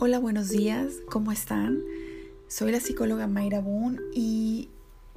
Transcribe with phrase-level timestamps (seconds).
[0.00, 1.82] Hola, buenos días, ¿cómo están?
[2.46, 4.68] Soy la psicóloga Mayra Boone y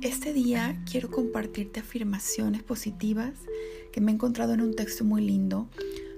[0.01, 3.35] este día quiero compartirte afirmaciones positivas
[3.91, 5.69] que me he encontrado en un texto muy lindo.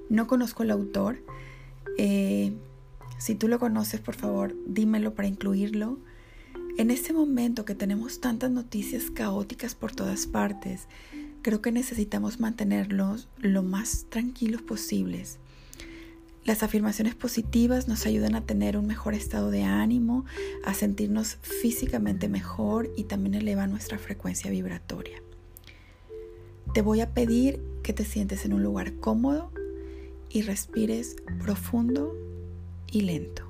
[0.08, 1.18] No conozco el autor.
[1.98, 2.54] Eh,
[3.18, 6.00] si tú lo conoces, por favor, dímelo para incluirlo.
[6.78, 10.88] En este momento que tenemos tantas noticias caóticas por todas partes,
[11.42, 15.40] creo que necesitamos mantenerlos lo más tranquilos posibles
[16.46, 20.26] las afirmaciones positivas nos ayudan a tener un mejor estado de ánimo,
[20.66, 25.22] a sentirnos físicamente mejor y también elevan nuestra frecuencia vibratoria.
[26.74, 29.52] Te voy a pedir que te sientes en un lugar cómodo
[30.30, 32.14] y respires profundo
[32.92, 33.44] y lento.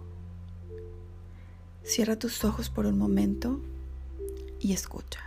[1.84, 3.60] Cierra tus ojos por un momento
[4.60, 5.20] y escucha.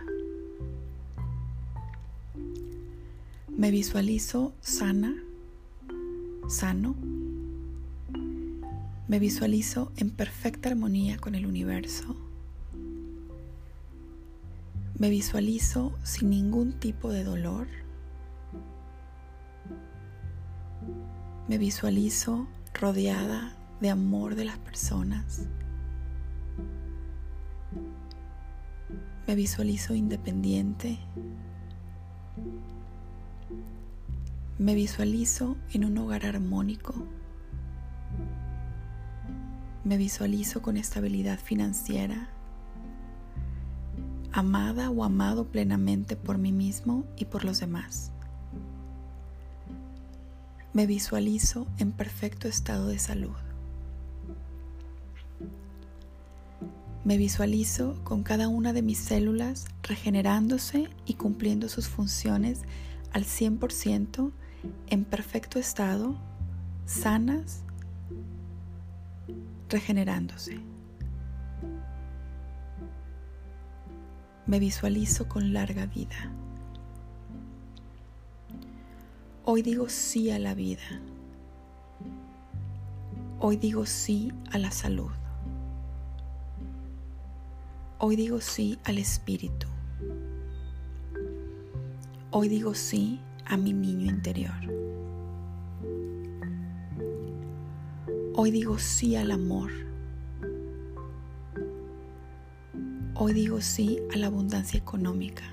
[3.49, 5.15] Me visualizo sana,
[6.47, 6.95] sano
[9.07, 12.15] me visualizo en perfecta armonía con el universo.
[14.99, 17.67] Me visualizo sin ningún tipo de dolor.
[21.47, 25.43] Me visualizo rodeada de amor de las personas.
[29.25, 30.99] Me visualizo independiente.
[34.57, 37.05] Me visualizo en un hogar armónico.
[39.87, 42.27] Me visualizo con estabilidad financiera,
[44.33, 48.11] amada o amado plenamente por mí mismo y por los demás.
[50.73, 53.37] Me visualizo en perfecto estado de salud.
[57.05, 62.63] Me visualizo con cada una de mis células regenerándose y cumpliendo sus funciones
[63.13, 64.33] al 100%
[64.87, 66.17] en perfecto estado,
[66.85, 67.63] sanas
[69.69, 70.59] regenerándose.
[74.45, 76.31] Me visualizo con larga vida.
[79.43, 81.01] Hoy digo sí a la vida.
[83.39, 85.11] Hoy digo sí a la salud.
[87.99, 89.67] Hoy digo sí al espíritu.
[92.31, 94.86] Hoy digo sí a mi niño interior.
[98.39, 99.71] Hoy digo sí al amor.
[103.15, 105.43] Hoy digo sí a la abundancia económica.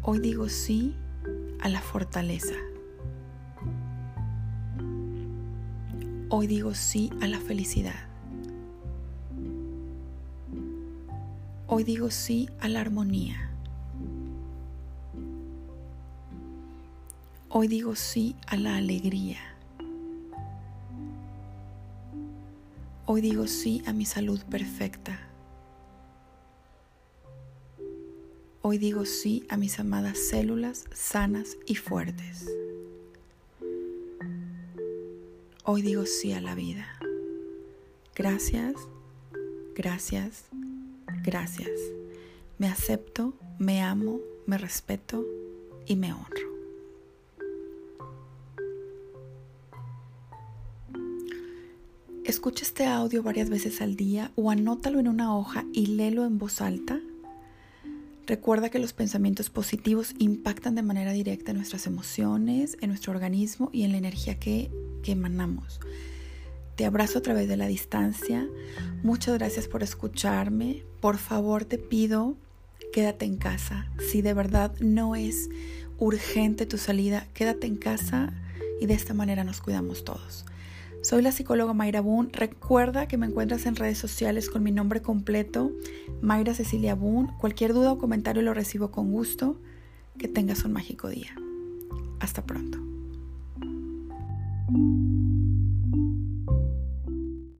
[0.00, 0.96] Hoy digo sí
[1.60, 2.54] a la fortaleza.
[6.30, 8.08] Hoy digo sí a la felicidad.
[11.66, 13.50] Hoy digo sí a la armonía.
[17.50, 19.59] Hoy digo sí a la alegría.
[23.12, 25.18] Hoy digo sí a mi salud perfecta.
[28.62, 32.46] Hoy digo sí a mis amadas células sanas y fuertes.
[35.64, 36.86] Hoy digo sí a la vida.
[38.14, 38.76] Gracias,
[39.74, 40.44] gracias,
[41.24, 41.80] gracias.
[42.58, 45.26] Me acepto, me amo, me respeto
[45.84, 46.49] y me honro.
[52.30, 56.38] Escucha este audio varias veces al día o anótalo en una hoja y léelo en
[56.38, 57.00] voz alta.
[58.24, 63.68] Recuerda que los pensamientos positivos impactan de manera directa en nuestras emociones, en nuestro organismo
[63.72, 64.70] y en la energía que,
[65.02, 65.80] que emanamos.
[66.76, 68.46] Te abrazo a través de la distancia.
[69.02, 70.84] Muchas gracias por escucharme.
[71.00, 72.36] Por favor te pido,
[72.92, 73.90] quédate en casa.
[74.08, 75.48] Si de verdad no es
[75.98, 78.32] urgente tu salida, quédate en casa
[78.80, 80.44] y de esta manera nos cuidamos todos.
[81.02, 82.28] Soy la psicóloga Mayra Boone.
[82.32, 85.72] Recuerda que me encuentras en redes sociales con mi nombre completo,
[86.20, 87.32] Mayra Cecilia Boone.
[87.38, 89.58] Cualquier duda o comentario lo recibo con gusto.
[90.18, 91.34] Que tengas un mágico día.
[92.20, 92.78] Hasta pronto.